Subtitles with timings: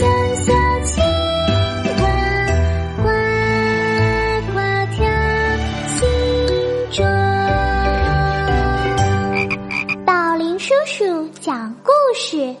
[0.00, 0.04] 小
[0.84, 1.02] 青
[1.96, 2.02] 蛙
[2.98, 3.02] 呱
[4.52, 4.54] 呱
[4.94, 5.02] 跳，
[5.96, 6.06] 青
[6.92, 7.02] 竹
[10.06, 12.54] 宝林叔叔讲故事。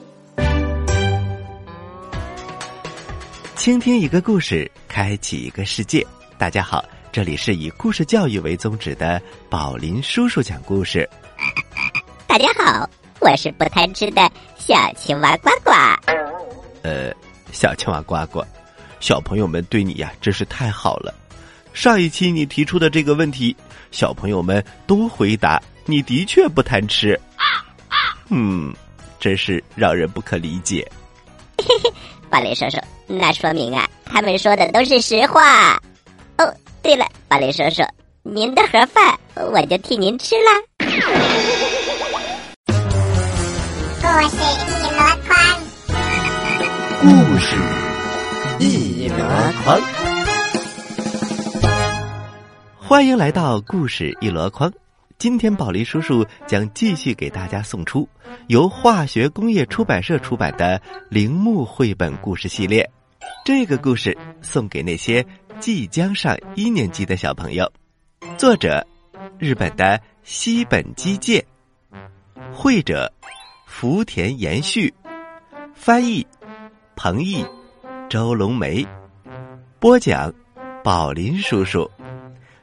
[3.54, 6.04] 倾听一个故事，开启一个世界。
[6.38, 11.08] 大家好，这里是以故事教育为宗旨的宝林叔叔讲故事。
[12.26, 15.70] 大家好，我是不贪吃的小青蛙呱呱。
[16.82, 17.14] 呃。
[17.52, 18.44] 小青蛙呱呱，
[19.00, 21.14] 小朋友们对你呀真是太好了。
[21.72, 23.56] 上一期你提出的这个问题，
[23.90, 27.18] 小朋友们都回答你的确不贪吃。
[28.30, 28.74] 嗯，
[29.18, 30.86] 真是让人不可理解。
[31.58, 31.90] 嘿嘿，
[32.28, 35.80] 宝林叔叔，那说明啊，他们说的都是实话。
[36.36, 37.82] 哦，对了，宝雷叔叔，
[38.22, 39.18] 您的盒饭
[39.52, 40.50] 我就替您吃了。
[44.00, 44.77] 故事一箩筐，
[47.00, 47.06] 故
[47.38, 47.54] 事
[48.58, 49.16] 一箩
[49.62, 49.80] 筐，
[52.76, 54.72] 欢迎来到故事一箩筐。
[55.16, 58.08] 今天宝林叔叔将继续给大家送出
[58.48, 62.90] 由化学工业出版社出版的铃木绘本故事系列。
[63.44, 65.24] 这个故事送给那些
[65.60, 67.70] 即将上一年级的小朋友。
[68.36, 68.84] 作者：
[69.38, 71.46] 日本的西本基介，
[72.52, 73.12] 绘者：
[73.68, 74.92] 福田延续，
[75.74, 76.26] 翻译：
[76.98, 77.46] 彭毅、
[78.10, 78.84] 周龙梅，
[79.78, 80.34] 播讲：
[80.82, 81.88] 宝林叔叔。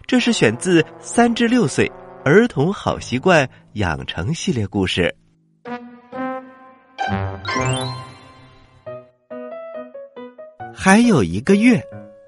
[0.05, 1.89] 这是选自三至六岁。
[2.25, 5.15] 儿童好习惯养成系列故事。
[10.73, 11.81] 还有一个月，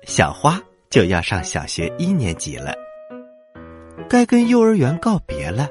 [0.06, 0.58] 小花
[0.90, 2.74] 就要上小学一年级了，
[4.08, 5.68] 该跟幼儿园告别了，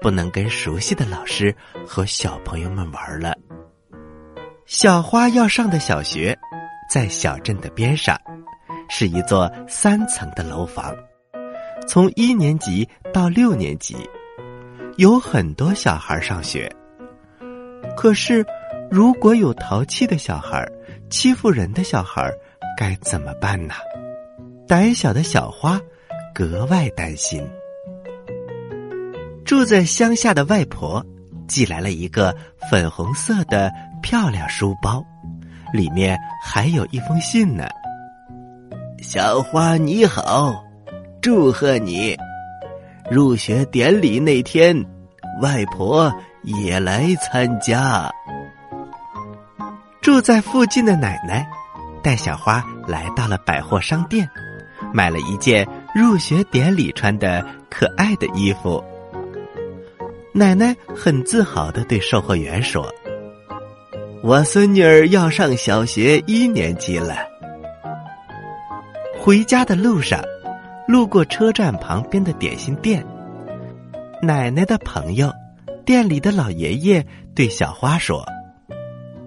[0.00, 1.52] 不能跟熟悉的老师
[1.84, 3.36] 和小朋友们玩了。
[4.70, 6.38] 小花要上的小学，
[6.88, 8.16] 在小镇的边上，
[8.88, 10.94] 是一座三层的楼房。
[11.88, 13.96] 从一年级到六年级，
[14.96, 16.70] 有很多小孩上学。
[17.96, 18.46] 可是，
[18.88, 20.64] 如果有淘气的小孩、
[21.10, 22.30] 欺负人的小孩，
[22.78, 23.74] 该怎么办呢？
[24.68, 25.80] 胆小的小花
[26.32, 27.44] 格外担心。
[29.44, 31.04] 住在乡下的外婆
[31.48, 32.32] 寄来了一个
[32.70, 33.68] 粉红色的
[34.02, 35.04] 漂亮书包，
[35.72, 37.68] 里面还有一封信呢。
[39.02, 40.64] 小花你好。
[41.22, 42.16] 祝贺你！
[43.10, 44.74] 入学典礼那天，
[45.42, 46.10] 外婆
[46.44, 48.10] 也来参加。
[50.00, 51.46] 住在附近的奶奶
[52.02, 54.26] 带小花来到了百货商店，
[54.94, 58.82] 买了一件入学典礼穿的可爱的衣服。
[60.32, 62.90] 奶奶很自豪的对售货员说
[64.22, 67.16] ：“我孙女儿要上小学一年级了。”
[69.18, 70.22] 回家的路上。
[70.88, 73.06] 路过车站旁边的点心店，
[74.20, 75.32] 奶奶的朋友，
[75.84, 78.26] 店里的老爷爷对小花说：“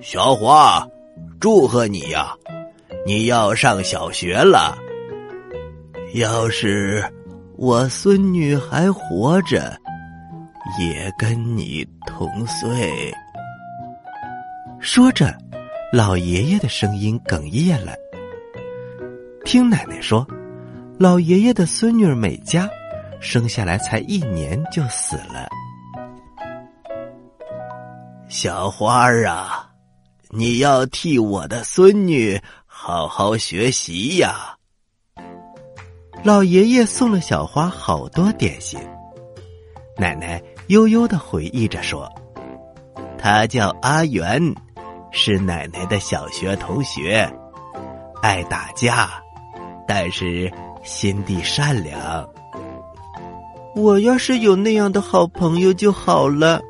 [0.03, 0.85] 小花，
[1.39, 2.35] 祝贺你呀，
[3.05, 4.77] 你要上小学了。
[6.15, 7.01] 要是
[7.55, 9.73] 我孙女还活着，
[10.81, 13.09] 也跟你同岁。”
[14.85, 15.33] 说着，
[15.93, 17.93] 老爷爷的声音哽咽了。
[19.45, 20.27] 听奶奶说。
[20.99, 22.69] 老爷爷的孙女美嘉，
[23.19, 25.49] 生下来才一年就死了。
[28.27, 29.69] 小花儿啊，
[30.29, 34.55] 你要替我的孙女好好学习呀！
[36.23, 38.79] 老爷爷送了小花好多点心。
[39.97, 42.07] 奶奶悠悠的回忆着说
[43.17, 44.39] ：“他叫阿元，
[45.13, 47.25] 是奶奶的小学同学，
[48.21, 49.09] 爱打架，
[49.87, 50.51] 但是。”
[50.83, 52.29] 心地善良，
[53.73, 56.61] 我要是有那样的好朋友就好了。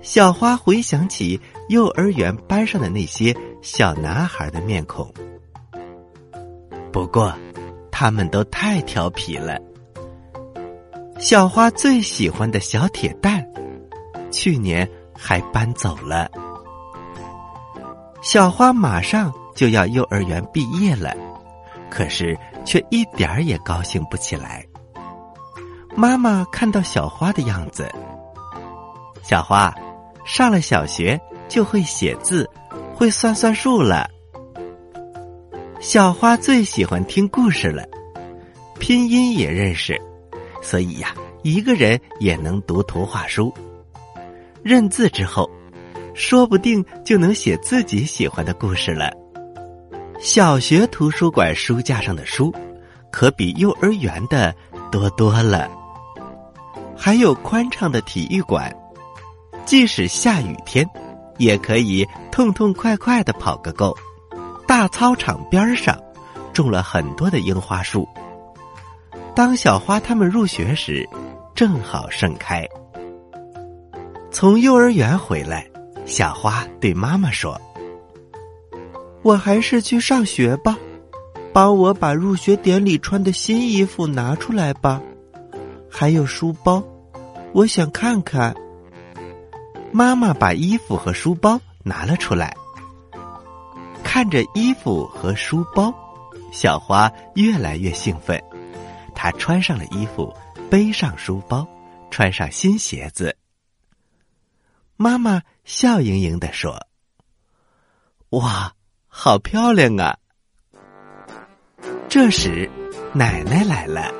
[0.00, 1.40] 小花回想起
[1.70, 5.12] 幼儿园班上的那些小男孩的面孔，
[6.92, 7.34] 不过
[7.90, 9.58] 他们都太调皮了。
[11.18, 13.44] 小花最喜欢的小铁蛋，
[14.30, 16.30] 去年还搬走了。
[18.22, 21.14] 小花马上就要幼儿园毕业了，
[21.90, 22.38] 可是。
[22.64, 24.64] 却一点儿也高兴不起来。
[25.96, 27.90] 妈妈看到小花的样子，
[29.20, 29.74] 小花
[30.24, 32.48] 上了小学就会写字，
[32.94, 34.08] 会算算数了。
[35.80, 37.84] 小花最喜欢听故事了，
[38.78, 40.00] 拼音也认识，
[40.62, 43.52] 所以呀，一个人也能读图画书。
[44.62, 45.50] 认字之后，
[46.14, 49.12] 说不定就能写自己喜欢的故事了。
[50.20, 52.54] 小学图书馆书架上的书，
[53.10, 54.54] 可比幼儿园的
[54.90, 55.70] 多多了。
[56.96, 58.72] 还有宽敞的体育馆，
[59.64, 60.88] 即使下雨天，
[61.38, 63.96] 也可以痛痛快快的跑个够。
[64.66, 65.98] 大操场边上
[66.52, 68.08] 种了很多的樱花树。
[69.34, 71.08] 当小花他们入学时，
[71.54, 72.64] 正好盛开。
[74.30, 75.66] 从幼儿园回来，
[76.04, 77.60] 小花对妈妈说
[79.22, 80.76] ：“我还是去上学吧，
[81.52, 85.00] 帮我把入学典礼穿的新衣服拿出来吧，
[85.90, 86.82] 还有书包，
[87.52, 88.54] 我想看看。”
[89.94, 92.56] 妈妈把衣服和书包拿了出来，
[94.02, 95.92] 看着衣服和书包，
[96.50, 98.42] 小花越来越兴奋。
[99.14, 100.34] 她穿上了衣服，
[100.70, 101.66] 背上书包，
[102.10, 103.36] 穿上新鞋子。
[105.02, 106.86] 妈妈笑盈盈的说
[108.30, 108.72] ：“哇，
[109.08, 110.16] 好漂亮啊！”
[112.08, 112.70] 这时，
[113.12, 114.14] 奶奶来了。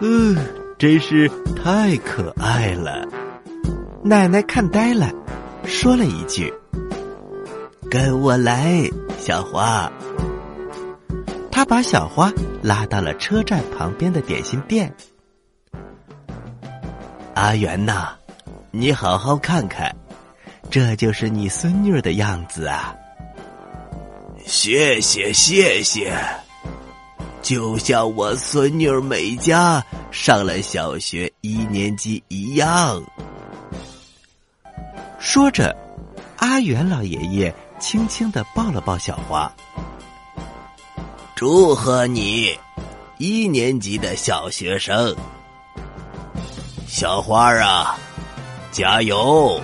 [0.00, 0.36] 嗯，
[0.78, 3.04] 真是太可爱了。
[4.04, 5.10] 奶奶看呆了，
[5.64, 6.54] 说了一句
[7.90, 8.88] ：“跟我来，
[9.18, 9.90] 小花。”
[11.50, 12.32] 他把小花
[12.62, 14.94] 拉到了车站旁边的点心店。
[17.34, 18.16] 阿元呐，
[18.76, 19.94] 你好好看看，
[20.68, 22.92] 这就是你孙女的样子啊！
[24.44, 26.12] 谢谢谢谢，
[27.40, 29.80] 就像我孙女美嘉
[30.10, 33.00] 上了小学一年级一样。
[35.20, 35.72] 说着，
[36.38, 39.48] 阿元老爷爷轻轻的抱了抱小花，
[41.36, 42.58] 祝贺你，
[43.18, 45.14] 一年级的小学生，
[46.88, 47.96] 小花啊，
[48.74, 49.62] 加油！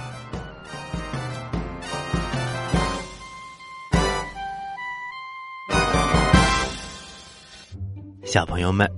[8.25, 8.89] 小朋友们，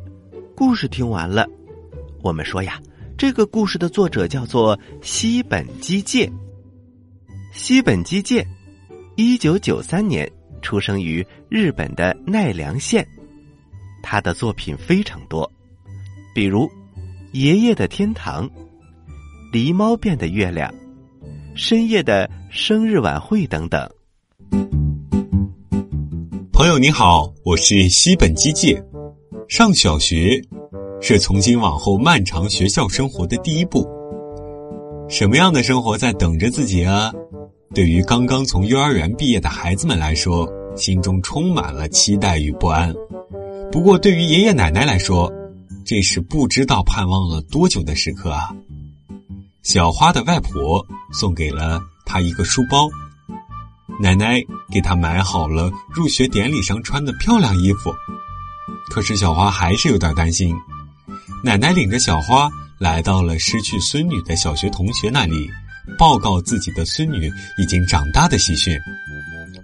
[0.55, 1.49] 故事听完了，
[2.23, 2.79] 我们说呀，
[3.17, 6.31] 这个故事的作者叫做西本基介。
[7.55, 8.47] 西本基介，
[9.17, 10.31] 一九九三年
[10.61, 13.03] 出生于日本的奈良县。
[14.03, 15.51] 他的作品非常多，
[16.35, 16.67] 比如
[17.33, 18.47] 《爷爷的天堂》
[19.53, 20.73] 《狸猫变的月亮》
[21.55, 23.87] 《深夜的生日晚会》等等。
[26.51, 28.83] 朋友你好，我是西本基介。
[29.51, 30.41] 上小学
[31.03, 33.87] 是从今往后漫长学校生活的第一步。
[35.07, 37.13] 什么样的生活在等着自己啊？
[37.75, 42.91] 对于刚刚从幼儿园毕业的孩子们来说，心中充满了期待与不安。
[43.71, 45.31] 不过，对于爷爷奶奶来说，
[45.85, 48.49] 这是不知道盼望了多久的时刻啊！
[49.63, 52.89] 小花的外婆送给了她一个书包，
[54.01, 57.95] 奶奶给她买好了入学典礼上穿的漂亮衣服。
[58.91, 60.55] 可是，小花还是有点担心。
[61.45, 65.49] 奶奶领着小花来到了失去孙女的小学同学那里。
[65.99, 67.29] 报告自己的孙女
[67.59, 68.79] 已经长大的喜讯，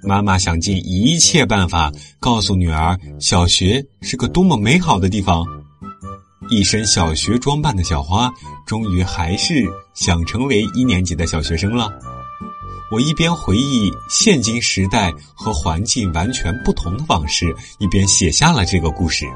[0.02, 5.47] 妈妈想尽一切办法告诉女儿，小学是个多么美好的地方。
[6.50, 8.33] 一身小学装扮的小花，
[8.66, 11.90] 终于还是想成为一年级的小学生了。
[12.90, 19.26] 我一边回忆现今时代和环境完全不同的往事，一边写下了这个故事。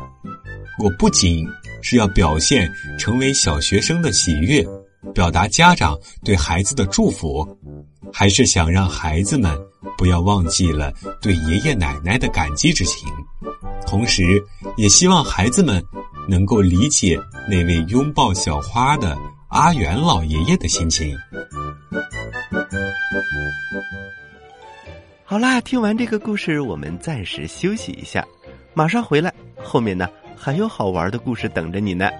[0.78, 1.46] 我不仅
[1.82, 4.66] 是要表现成为小学生的喜悦。
[5.12, 7.44] 表达家长对孩子的祝福，
[8.12, 9.52] 还是想让孩子们
[9.98, 13.08] 不要忘记了对爷爷奶奶的感激之情，
[13.84, 14.40] 同时
[14.76, 15.84] 也希望孩子们
[16.28, 19.16] 能够理解那位拥抱小花的
[19.48, 21.16] 阿元老爷爷的心情。
[25.24, 28.26] 好啦，听完这个故事，我们暂时休息一下，
[28.74, 32.10] 马上回来，后面呢还有好玩的故事等着你呢，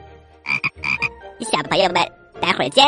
[1.51, 2.03] 小朋友们。
[2.41, 2.85] 待会儿见。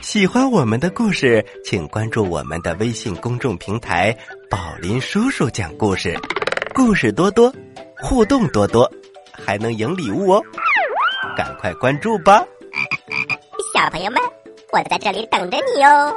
[0.00, 4.16] 喜欢我们的故事，请关注我们的微信公众平台
[4.48, 6.18] “宝林叔叔讲故事”，
[6.72, 7.52] 故事多多，
[8.00, 8.90] 互动多多，
[9.32, 10.42] 还能赢礼物哦！
[11.36, 12.44] 赶快关注吧，
[13.74, 14.20] 小朋友们，
[14.72, 16.14] 我在这里等着你哦！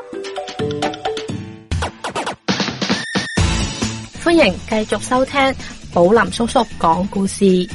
[4.23, 5.55] 欢迎继续收听
[5.93, 7.67] 宝林叔叔讲故事。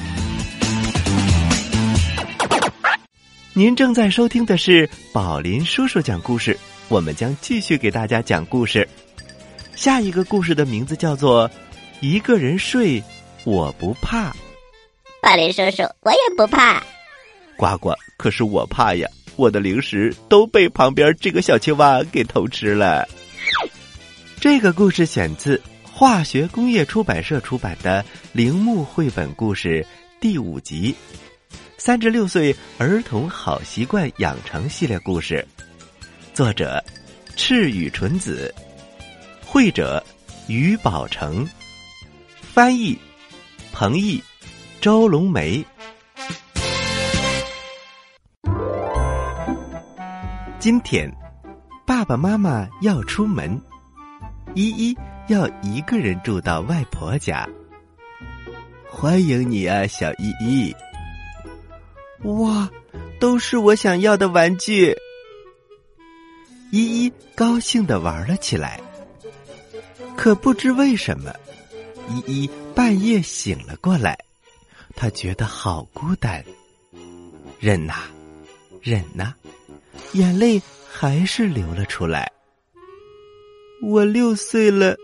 [3.54, 6.56] 您正在收听的是宝林叔叔讲故事，
[6.88, 8.88] 我们将继续给大家讲故事。
[9.74, 11.48] 下一个故事的名字叫做
[12.00, 13.02] 《一个人睡
[13.44, 14.30] 我不怕》。
[15.20, 16.82] 宝林叔叔，我也不怕。
[17.56, 19.08] 呱呱，可是我怕呀！
[19.34, 23.08] 我的零食都被旁边这个小青蛙给偷吃了。
[24.40, 28.02] 这个故事选自化学工业出版社出版的
[28.32, 29.82] 《铃木绘本故事》
[30.20, 30.94] 第五集。
[31.76, 35.46] 三至六岁儿童好习惯养成系列故事，
[36.34, 36.82] 作者
[37.36, 38.52] 赤羽纯子，
[39.44, 40.04] 绘者
[40.48, 41.48] 于宝成，
[42.58, 42.98] 翻译
[43.72, 44.20] 彭毅、
[44.80, 45.64] 周龙梅。
[50.58, 51.08] 今天，
[51.86, 53.62] 爸爸妈妈要出门，
[54.56, 54.98] 依依
[55.28, 57.48] 要一个人住到外婆家。
[58.90, 60.74] 欢迎你啊，小依依！
[62.24, 62.68] 哇，
[63.20, 64.92] 都是我想要的玩具。
[66.72, 68.80] 依依高兴的玩了起来。
[70.16, 71.32] 可不知为什么，
[72.08, 74.18] 依依半夜醒了过来，
[74.96, 76.44] 她觉得好孤单。
[77.60, 77.94] 忍呐，
[78.80, 79.34] 忍呐，
[80.12, 82.30] 眼泪还是流了出来。
[83.82, 84.96] 我六岁了，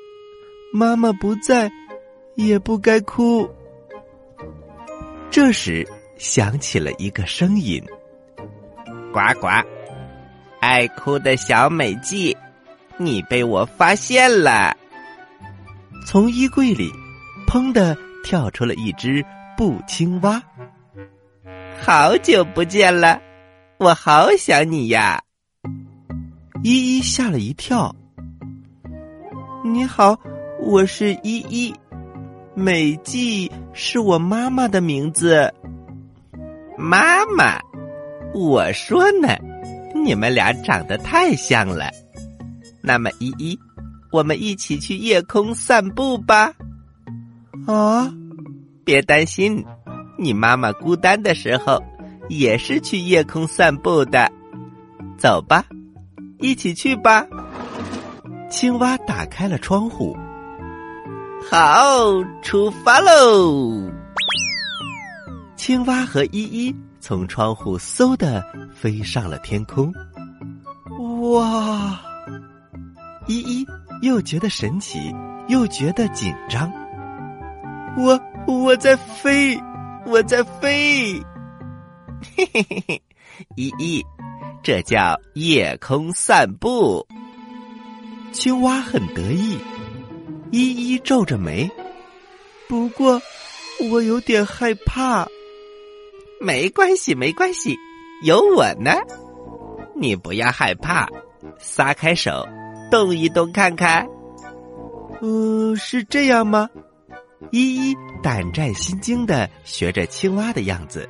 [0.73, 1.71] 妈妈不在，
[2.37, 3.49] 也不该哭。
[5.31, 7.83] 这时响起了一个声音
[9.13, 9.49] ：“呱呱，
[10.61, 12.37] 爱哭的小美纪，
[12.99, 14.77] 你被我发现了。”
[16.05, 16.93] 从衣柜里，
[17.47, 19.25] 砰的跳出了一只
[19.57, 20.41] 布青蛙。
[21.81, 23.21] 好久不见了，
[23.79, 25.23] 我好想你呀！
[26.63, 27.95] 依依吓了一跳。
[29.65, 30.19] 你好，
[30.61, 31.75] 我是依依。
[32.55, 35.53] 美纪是我妈妈的名字。
[36.77, 37.59] 妈妈，
[38.35, 39.29] 我说呢，
[39.95, 41.91] 你们俩长得太像了。
[42.83, 43.59] 那么依依，
[44.15, 46.53] 我们一起去夜空散步吧。
[47.67, 48.09] 啊，
[48.85, 49.65] 别担心，
[50.17, 51.83] 你妈妈孤单的时候
[52.29, 54.31] 也是去夜空散步的。
[55.19, 55.65] 走吧，
[56.39, 57.27] 一起去吧。
[58.49, 60.17] 青蛙打开了窗户。
[61.51, 63.91] 好，出发喽！
[65.57, 69.93] 青蛙和依依从窗户嗖的飞上了天空。
[71.33, 72.01] 哇！
[73.27, 73.67] 依依
[74.05, 74.99] 又觉得神奇，
[75.49, 76.71] 又觉得紧张。
[77.97, 79.59] 我我在飞，
[80.05, 81.15] 我在飞！
[82.37, 83.03] 嘿嘿嘿嘿，
[83.57, 84.05] 依依，
[84.63, 87.07] 这叫夜空散步。
[88.31, 89.59] 青蛙很得意。
[90.51, 91.71] 依依皱着眉，
[92.69, 93.21] 不过
[93.91, 95.27] 我有点害怕。
[96.43, 97.75] 没关系，没关系，
[98.23, 98.93] 有我呢。
[99.97, 101.09] 你不要害怕，
[101.59, 102.47] 撒开手，
[102.95, 104.07] 动一动看看。
[105.21, 106.71] 呃，是这样吗？
[107.51, 111.09] 依依胆战心惊的学着青蛙的样子，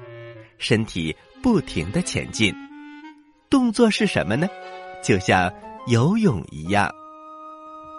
[0.56, 2.54] 身体不停的前进。
[3.50, 4.48] 动作是什么呢？
[5.02, 5.52] 就像
[5.86, 6.90] 游泳一样。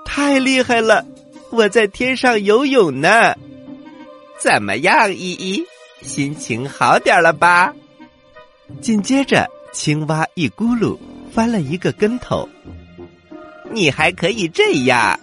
[0.03, 1.05] 太厉害了！
[1.51, 3.35] 我在天上游泳呢，
[4.39, 5.63] 怎么样，依依？
[6.01, 7.71] 心情好点了吧？
[8.81, 10.97] 紧接着，青蛙一咕噜
[11.31, 12.49] 翻了一个跟头。
[13.71, 15.19] 你还可以这样，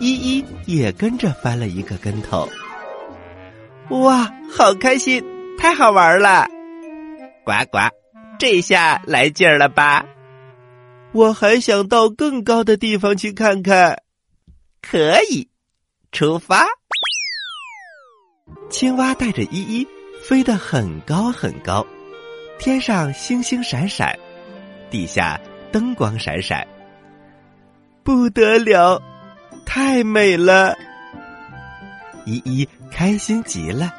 [0.00, 2.48] 依依也跟着翻了一个跟头。
[3.90, 5.24] 哇，好开心，
[5.58, 6.46] 太好玩了！
[7.44, 7.78] 呱呱，
[8.38, 10.04] 这下来劲儿了吧？
[11.12, 14.02] 我还想到更高的地方去看看。
[14.82, 15.48] 可以，
[16.12, 16.66] 出发。
[18.68, 19.86] 青蛙带着依依
[20.22, 21.86] 飞得很高很高，
[22.58, 24.18] 天上星星闪闪，
[24.90, 25.40] 地下
[25.72, 26.66] 灯光闪闪，
[28.06, 29.02] 不得了，
[29.64, 30.76] 太美了！
[32.24, 33.92] 依依开心极了，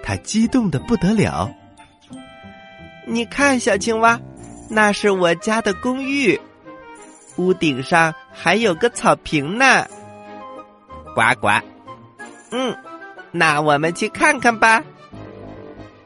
[0.00, 1.52] 她激动的不得了。
[3.04, 4.20] 你看，小青蛙，
[4.70, 6.40] 那是我家的公寓，
[7.34, 9.84] 屋顶上还有个草坪呢。
[11.12, 11.48] 呱呱，
[12.52, 12.76] 嗯，
[13.32, 14.84] 那我们去看看吧。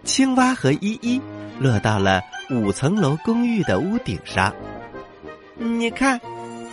[0.04, 1.20] 青蛙和依依
[1.58, 4.54] 落到了五层楼公寓的屋顶上。
[5.58, 6.18] 你看，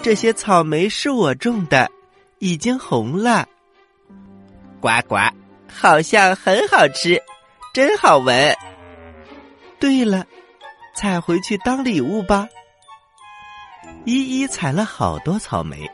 [0.04, 1.90] 这些草莓是我种的，
[2.40, 3.48] 已经红了。
[4.82, 5.16] 呱呱，
[5.66, 7.24] 好像很好吃，
[7.74, 8.54] 真好闻。
[9.80, 10.28] 对了，
[10.94, 12.50] 采回去当礼物吧。
[14.04, 15.90] 依依采了好多草莓，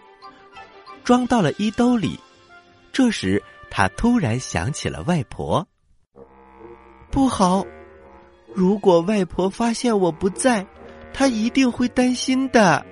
[1.03, 2.19] 装到了衣兜里。
[2.91, 3.39] 这时，
[3.69, 5.67] 他突然想起了外婆。
[7.11, 7.63] 不好，
[8.55, 10.65] 如果外婆发现我不在，
[11.13, 12.83] 她一定会担心的。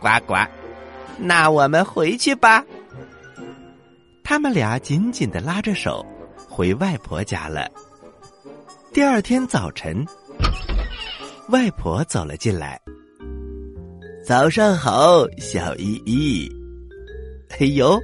[0.00, 0.34] 呱呱，
[1.18, 2.64] 那我们回去吧。
[4.22, 6.04] 他们俩紧紧的拉着手，
[6.48, 7.68] 回外婆家了。
[8.92, 10.06] 第二天早晨，
[11.48, 12.80] 外婆走了进来。
[14.24, 16.50] 早上好，小依依。
[17.58, 17.98] 哎呦！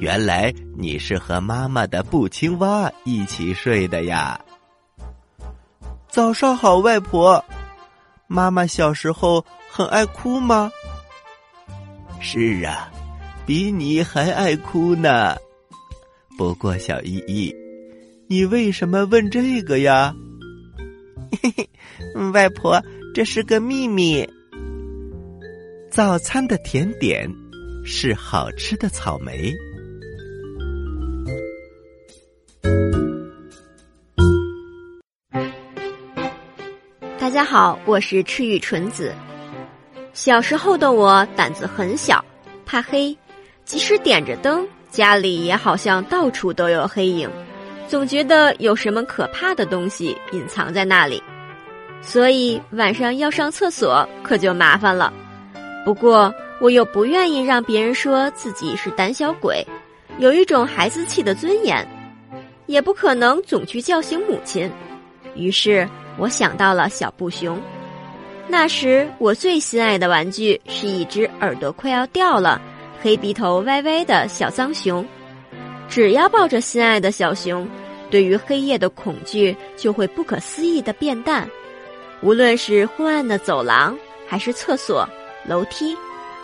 [0.00, 4.40] 原来你是和妈妈的布青蛙一起睡的呀！
[6.08, 7.44] 早上好，外婆。
[8.26, 10.72] 妈妈小时候很爱哭吗？
[12.26, 12.90] 是啊，
[13.44, 15.36] 比你还爱哭呢。
[16.38, 17.54] 不过小依依，
[18.28, 20.16] 你为什么问这个呀？
[21.42, 21.68] 嘿嘿，
[22.32, 22.82] 外婆，
[23.14, 24.26] 这是个秘密。
[25.90, 27.30] 早餐的甜点
[27.84, 29.52] 是好吃的草莓。
[37.18, 39.12] 大家好，我是赤玉纯子。
[40.14, 42.24] 小时候的我胆子很小，
[42.64, 43.14] 怕黑，
[43.64, 47.28] 即使点着灯，家里也好像到处都有黑影，
[47.88, 51.20] 总觉得有什么可怕的东西隐藏在那里，
[52.00, 55.12] 所以晚上要上厕所可就麻烦了。
[55.84, 59.66] 不过我又不愿意让别人说自己是胆小鬼，
[60.18, 61.84] 有一种孩子气的尊严，
[62.66, 64.70] 也不可能总去叫醒母亲，
[65.34, 67.60] 于是我想到了小布熊。
[68.46, 72.60] 那时我最心爱的玩具是一只耳朵快要掉了、
[73.02, 75.04] 黑鼻头歪歪的小脏熊。
[75.88, 77.66] 只要抱着心爱的小熊，
[78.10, 81.48] 对于黑夜的恐惧就会不可思议的变淡。
[82.20, 85.08] 无论是昏暗的走廊，还是厕所、
[85.46, 85.96] 楼梯，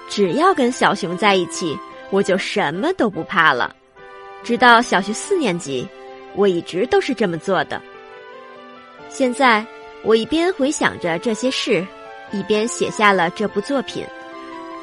[0.09, 1.79] 只要跟小熊在一起，
[2.11, 3.77] 我就什么都不怕了。
[4.43, 5.87] 直到小学四年级，
[6.35, 7.81] 我一直都是这么做的。
[9.11, 9.65] 现在。
[10.03, 11.87] 我一边回想着这些事，
[12.33, 14.05] 一边写下了这部作品。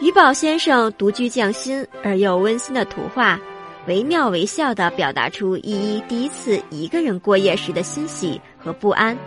[0.01, 3.39] 于宝先生独具匠心而又温馨的图画，
[3.87, 9.17] 惟妙惟肖地表达出依依第一次一个人过夜时的欣喜和不安。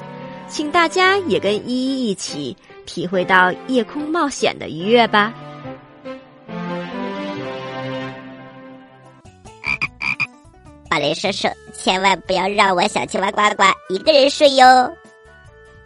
[0.48, 2.56] 请大家也跟依依一起
[2.86, 5.32] 体会到夜空冒险的愉悦吧。
[10.88, 14.66] 巴雷叔叔，千万不要让我小青蛙呱呱一个人睡哟。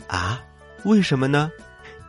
[0.06, 0.42] 啊，
[0.84, 1.50] 为什么呢？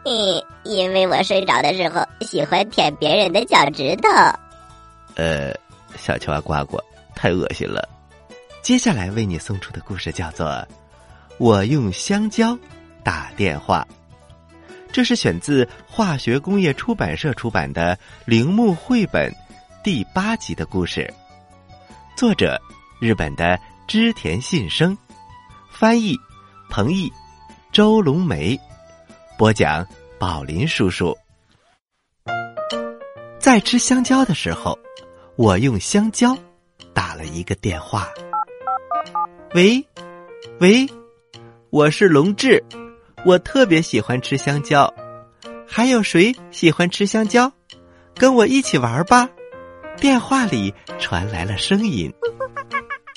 [0.06, 4.10] 嗯，因为我睡着的时候喜欢舔别人的脚趾头。
[5.16, 5.52] 呃，
[5.98, 6.80] 小青蛙呱呱，
[7.16, 7.88] 太恶心了。
[8.62, 10.48] 接下来为你送出的故事叫做
[11.38, 12.58] 《我用香蕉
[13.04, 13.88] 打电话》，
[14.92, 19.32] 这是选自化学工业出版社出版的《铃木绘本》
[19.84, 21.12] 第八集的故事，
[22.16, 22.62] 作者
[23.00, 24.96] 日本的织田信生，
[25.72, 26.16] 翻译
[26.70, 27.12] 彭毅。
[27.72, 28.58] 周龙梅
[29.38, 29.86] 播讲，
[30.18, 31.16] 宝林叔叔
[33.38, 34.80] 在吃香蕉的时候，
[35.36, 36.38] 我用香蕉
[36.94, 38.10] 打了一个电话。
[39.54, 39.86] 喂，
[40.60, 40.88] 喂，
[41.70, 42.64] 我是龙志，
[43.26, 44.92] 我特别喜欢吃香蕉。
[45.68, 47.52] 还有谁喜欢吃香蕉？
[48.16, 49.30] 跟我一起玩吧！
[49.98, 52.14] 电话里传来了声音。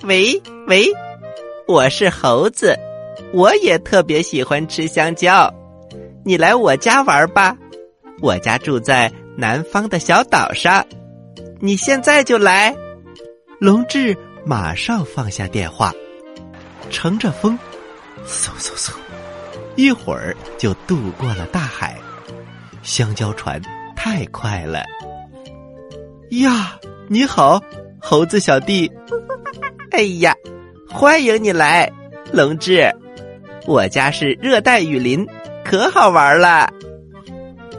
[0.02, 0.86] 喂喂，
[1.68, 2.76] 我是猴子。
[3.32, 5.52] 我也特别喜欢吃香蕉，
[6.28, 7.56] 你来我家玩吧。
[8.20, 10.84] 我家住在南方的小岛上，
[11.58, 12.76] 你现在就来。
[13.58, 14.14] 龙志
[14.44, 15.90] 马上放下电话，
[16.90, 17.58] 乘着风，
[18.26, 18.92] 嗖嗖嗖，
[19.74, 21.96] 一会儿就渡过了大海。
[22.82, 23.58] 香蕉船
[23.96, 24.84] 太快了。
[26.32, 27.58] 呀，你好，
[27.98, 28.92] 猴子小弟。
[29.92, 30.36] 哎呀，
[30.90, 31.90] 欢迎你来，
[32.30, 32.86] 龙志。
[33.64, 35.26] 我家是热带雨林，
[35.68, 36.66] 可好玩了。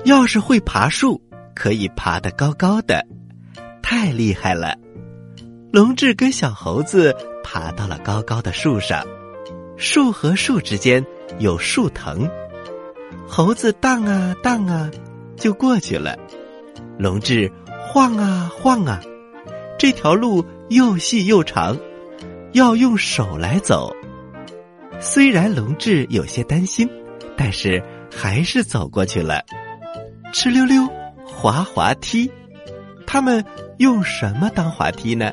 [0.06, 1.20] 要是会爬树，
[1.56, 3.04] 可以爬得高高的，
[3.82, 4.78] 太厉害了。
[5.74, 9.04] 龙志跟小猴子爬到了高高的树上，
[9.76, 11.04] 树和树之间
[11.40, 12.30] 有树藤，
[13.28, 14.92] 猴子荡啊荡啊，
[15.36, 16.16] 就过去了。
[17.00, 17.52] 龙志
[17.88, 19.02] 晃啊晃啊，
[19.80, 21.76] 这条路又细又长，
[22.52, 23.92] 要用手来走。
[25.00, 26.88] 虽然龙志有些担心，
[27.40, 27.82] 但是
[28.14, 29.46] 还是走过去了。
[30.34, 30.86] 哧溜溜，
[31.26, 32.30] 滑滑梯，
[33.08, 33.46] 他们
[33.78, 35.32] 用什么当滑梯呢？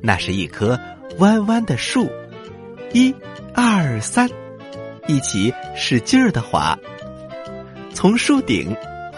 [0.00, 0.80] 那是一棵
[1.18, 2.08] 弯弯的树，
[2.94, 3.14] 一、
[3.54, 4.26] 二、三，
[5.06, 6.78] 一起使劲儿的滑，
[7.92, 8.74] 从树顶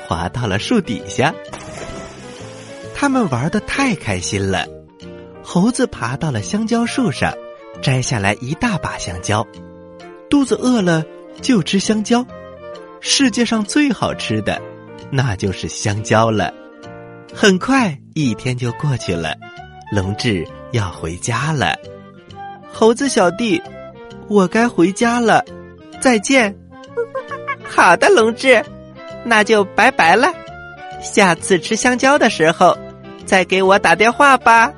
[0.09, 1.33] 滑到了树底下。
[2.93, 4.67] 他们玩的太开心了，
[5.45, 7.33] 猴子爬到了香蕉树上。
[7.81, 9.47] 摘下来一大把香蕉，
[10.29, 11.03] 肚子饿了
[11.41, 12.25] 就吃香蕉。
[13.01, 14.61] 世界上最好吃的，
[15.11, 16.53] 那就是香蕉了。
[17.35, 19.35] 很快一天就过去了，
[19.93, 21.77] 龙志要回家了。
[22.73, 23.61] 猴子小弟，
[24.29, 25.45] 我该回家了，
[26.01, 26.55] 再见。
[27.67, 28.63] 好的，龙志，
[29.25, 30.29] 那就拜拜了。
[31.01, 32.77] 下次吃香蕉的时候，
[33.25, 34.73] 再给我打电话吧。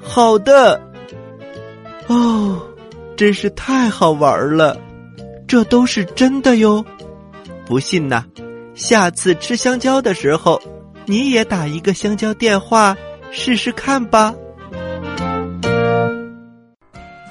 [0.00, 0.80] 好的。
[2.06, 2.62] 哦，
[3.16, 4.78] 真是太好玩了！
[5.46, 6.84] 这都是真的哟。
[7.64, 8.24] 不信呐，
[8.74, 10.60] 下次吃香蕉的时候，
[11.04, 12.96] 你也打一个香蕉电话
[13.30, 14.34] 试试看吧。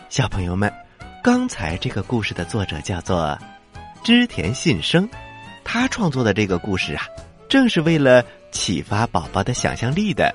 [0.10, 0.71] 小朋友们，
[1.23, 3.38] 刚才这个故事的作者叫做
[4.04, 5.08] 织田信生，
[5.63, 7.04] 他创作的这个故事啊，
[7.49, 10.34] 正是为了启发宝宝的想象力的。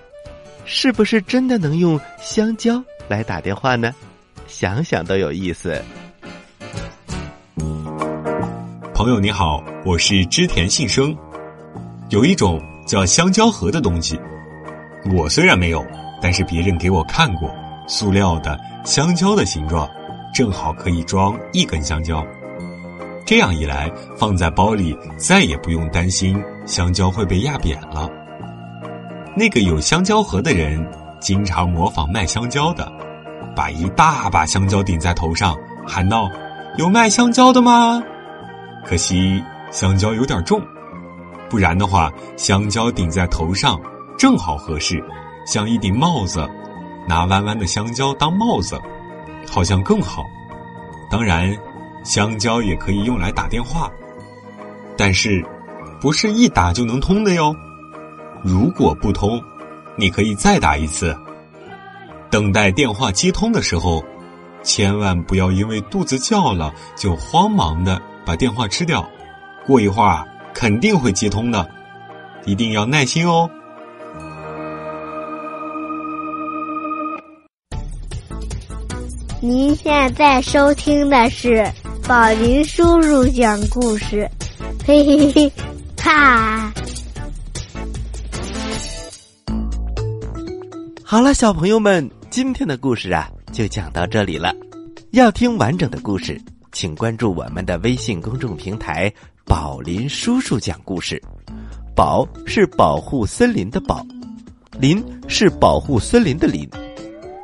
[0.66, 3.94] 是不是真的能用香蕉来打电话呢？
[4.46, 5.82] 想想都有意思。
[9.00, 11.16] 朋友你好，我是织田信生。
[12.10, 14.20] 有一种叫香蕉核的东西，
[15.16, 15.82] 我虽然没有，
[16.20, 17.50] 但是别人给我看过，
[17.88, 19.88] 塑料的香蕉的形状，
[20.34, 22.22] 正好可以装一根香蕉。
[23.24, 28.06] 这样一来，放在包里再也不用担心香蕉会被压扁了。
[29.34, 30.86] 那个有香蕉核的人，
[31.22, 32.92] 经常模仿卖香蕉的，
[33.56, 36.28] 把一大把香蕉顶在头上，喊道
[36.76, 38.02] ：“有卖香蕉的吗？”
[38.84, 40.60] 可惜香蕉有点重，
[41.48, 43.80] 不然的话，香蕉顶在头上
[44.18, 45.02] 正好合适，
[45.46, 46.48] 像一顶帽子。
[47.08, 48.78] 拿弯弯的香蕉当帽子，
[49.50, 50.24] 好像更好。
[51.10, 51.56] 当然，
[52.04, 53.90] 香蕉也可以用来打电话，
[54.96, 55.44] 但是
[56.00, 57.56] 不是一打就能通的哟。
[58.44, 59.42] 如果不通，
[59.96, 61.16] 你可以再打一次。
[62.30, 64.04] 等待电话接通的时候，
[64.62, 69.04] 千万不要因为肚子叫了就慌忙的把电话吃掉。
[69.66, 71.68] 过一会儿肯定会接通的，
[72.44, 73.50] 一定要耐心哦。
[79.40, 81.68] 您现在收听的是
[82.06, 84.30] 宝林叔叔讲故事，
[84.86, 85.52] 嘿嘿嘿，
[86.00, 86.72] 哈。
[91.02, 94.54] 好了，小朋友们，今天的故事啊就讲到这里了。
[95.10, 96.40] 要听完整的故事，
[96.72, 99.12] 请关注我们的微信公众平台
[99.44, 101.20] “宝林叔叔讲故事”。
[101.94, 104.04] 宝是保护森林的宝，
[104.78, 106.68] 林是保护森林的林。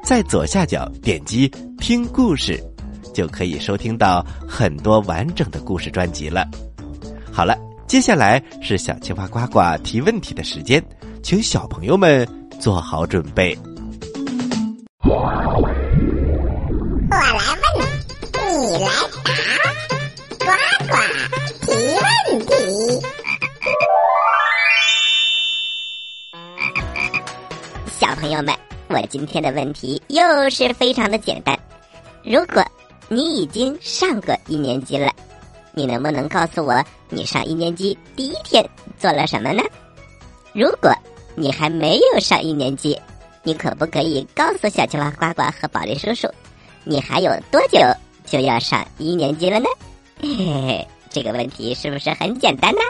[0.03, 2.63] 在左下角点击听故事，
[3.13, 6.47] 就可以收听到很多完整的故事专辑了。
[7.33, 10.83] 好了，接下来是小青蛙呱呱提问题的时间，
[11.23, 12.27] 请小朋友们。
[12.59, 13.55] 做好准备。
[28.27, 28.53] 朋友们，
[28.89, 31.57] 我今天的问题又是非常的简单。
[32.25, 32.61] 如果
[33.07, 35.13] 你已经上过一年级了，
[35.75, 39.63] 你能不能告诉我你上一年级第一天做了什么呢？
[40.53, 40.93] 如果
[41.37, 43.01] 你还没有上一年级，
[43.45, 46.29] 你可不可以告诉小青蛙呱呱和宝莉叔叔，
[46.83, 47.79] 你还有多久
[48.25, 49.69] 就要上一年级了呢？
[50.21, 52.81] 嘿嘿，这个问题是不是很简单呢？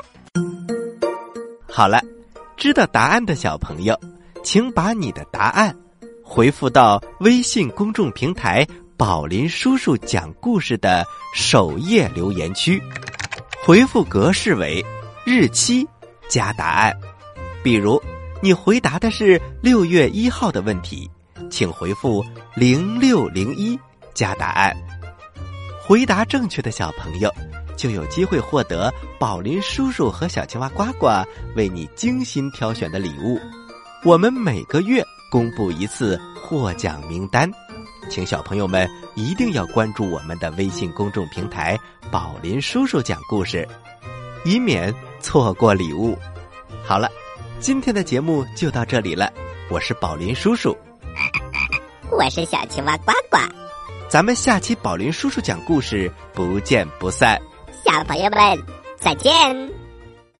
[1.68, 2.00] 好了，
[2.56, 3.94] 知道答案的小朋友，
[4.46, 5.76] 请把你的答案
[6.22, 8.64] 回复到微信公众平台
[8.96, 11.04] “宝林叔叔讲故事”的
[11.34, 12.80] 首页留言区，
[13.64, 14.84] 回复格式为
[15.24, 15.84] 日期
[16.28, 16.96] 加答案，
[17.64, 18.00] 比如。
[18.40, 21.10] 你回答的是六月一号的问题，
[21.50, 23.76] 请回复零六零一
[24.14, 24.76] 加答案。
[25.82, 27.34] 回答正确的小朋友
[27.76, 31.08] 就有机会获得宝林叔叔和小青蛙呱呱
[31.56, 33.40] 为你精心挑选的礼物。
[34.06, 37.50] 我们每个月公布一次获奖名单，
[38.08, 41.76] 请小朋友们一定要关注我们的微信公众平台
[42.08, 43.66] “宝林叔叔讲故事”，
[44.46, 46.16] 以免错过礼物。
[46.84, 47.08] 好了。
[47.58, 49.32] 今天的节目就到这里了，
[49.70, 50.76] 我是宝林叔叔，
[52.12, 53.38] 我是小青蛙呱呱，
[54.08, 57.40] 咱们下期宝林叔叔讲故事不见不散，
[57.84, 58.38] 小朋友们
[59.00, 59.75] 再见。